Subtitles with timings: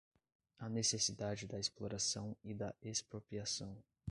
[0.57, 3.77] a necessidade da exploração e da expropriação